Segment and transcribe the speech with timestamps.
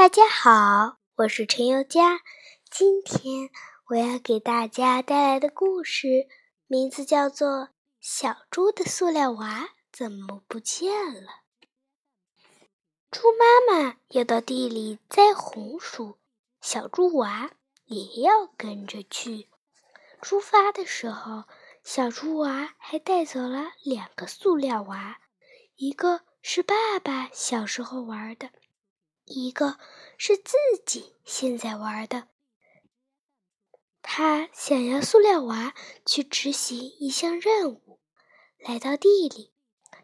[0.00, 2.22] 大家好，我是陈宥嘉。
[2.70, 3.50] 今天
[3.88, 6.26] 我要给大家带来的故事
[6.66, 7.48] 名字叫做
[8.00, 11.20] 《小猪的塑料娃怎么不见了》。
[13.10, 16.16] 猪妈妈要到地里栽红薯，
[16.62, 17.50] 小猪娃
[17.84, 19.50] 也要跟着去。
[20.22, 21.44] 出发的时候，
[21.84, 25.18] 小猪娃还带走了两个塑料娃，
[25.76, 28.48] 一个是爸爸小时候玩的。
[29.30, 29.78] 一个
[30.18, 32.26] 是自己现在玩的，
[34.02, 35.72] 他想要塑料娃
[36.04, 38.00] 去执行一项任务。
[38.58, 39.52] 来到地里，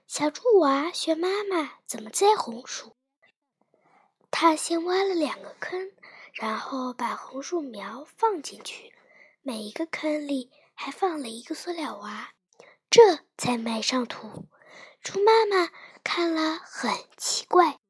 [0.06, 2.96] 小猪娃学妈妈怎么栽红薯。
[4.30, 5.92] 他先挖了两个坑，
[6.32, 8.94] 然后把红薯苗放进去，
[9.42, 12.32] 每一个坑里还放了一个塑料娃，
[12.88, 14.46] 这才埋上土。
[15.02, 15.70] 猪妈妈
[16.04, 17.80] 看了很奇怪。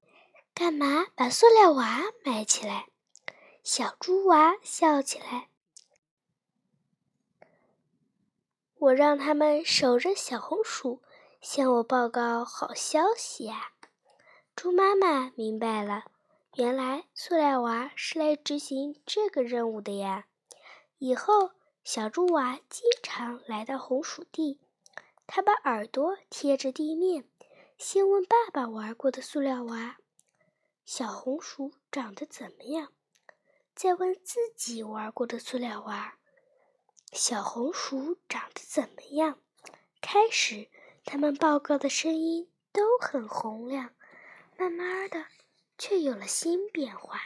[1.19, 2.88] 把塑料娃埋起来？
[3.65, 5.49] 小猪娃笑起来。
[8.79, 11.01] 我让他们守着小红薯，
[11.40, 13.73] 向我报告好消息呀！
[14.55, 16.05] 猪妈妈明白了，
[16.57, 20.27] 原来塑料娃是来执行这个任务的呀。
[20.99, 21.52] 以后
[21.83, 24.60] 小猪娃经常来到红薯地，
[25.27, 27.27] 他把耳朵贴着地面，
[27.79, 29.96] 先问爸爸玩过的塑料娃。
[30.87, 32.92] 小红薯长得怎么样？
[33.74, 36.16] 再问自己玩过的塑料娃，
[37.12, 39.40] 小红薯长得怎么样？
[40.01, 40.70] 开始，
[41.04, 43.96] 他们报告的声音都很洪亮，
[44.56, 45.26] 慢慢的，
[45.76, 47.21] 却有了新变化。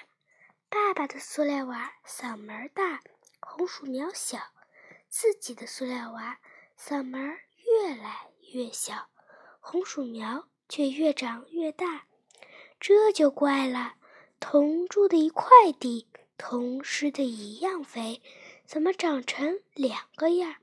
[0.71, 3.03] 爸爸的塑料娃嗓门大，
[3.41, 4.39] 红薯苗小；
[5.11, 6.41] 自己的塑料娃
[6.79, 9.11] 嗓门越来越小，
[9.61, 12.07] 红薯苗却越长越大。
[12.81, 13.97] 这就怪了，
[14.41, 15.47] 同住的一块
[15.79, 18.23] 地，同吃的一样肥，
[18.65, 20.57] 怎么长成两个样？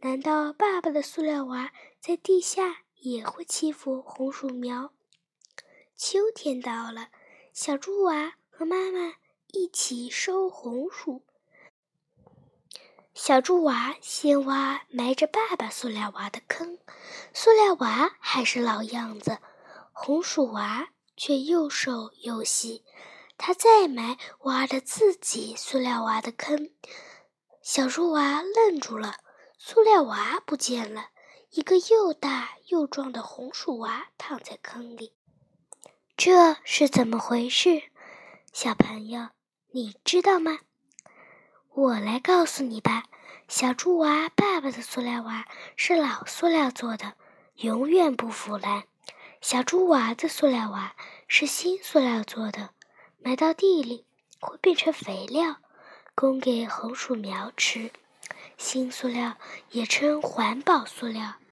[0.00, 4.92] 难道爸爸的塑料娃在地下也会欺负红薯苗？
[5.96, 7.08] 秋天到了，
[7.54, 9.14] 小猪娃和妈妈
[9.52, 11.22] 一起收红薯。
[13.14, 16.78] 小猪娃先挖埋着爸爸塑料娃的坑，
[17.32, 19.38] 塑料娃还是老样子，
[19.92, 20.90] 红薯娃。
[21.18, 22.84] 却又瘦又细，
[23.36, 26.70] 他再埋挖着自己塑料娃的坑，
[27.60, 29.16] 小猪娃愣住了，
[29.58, 31.08] 塑料娃不见了，
[31.50, 35.12] 一个又大又壮的红薯娃躺在坑里，
[36.16, 37.82] 这是怎么回事？
[38.52, 39.28] 小朋友，
[39.72, 40.60] 你知道吗？
[41.74, 43.04] 我来告诉你吧。
[43.46, 47.14] 小猪娃爸爸的塑料娃是老塑料做的，
[47.54, 48.87] 永远不腐烂。
[49.40, 50.94] 小猪娃的塑料娃
[51.26, 52.70] 是新塑料做的，
[53.18, 54.04] 埋到地里
[54.40, 55.56] 会变成肥料，
[56.14, 57.90] 供给红薯苗吃。
[58.56, 59.36] 新塑料
[59.70, 61.34] 也称环保塑料。